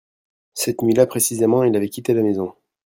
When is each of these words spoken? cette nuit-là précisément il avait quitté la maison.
cette 0.55 0.81
nuit-là 0.81 1.05
précisément 1.05 1.63
il 1.63 1.75
avait 1.75 1.89
quitté 1.89 2.15
la 2.15 2.23
maison. 2.23 2.55